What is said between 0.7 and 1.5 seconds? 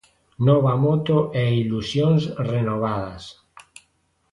moto e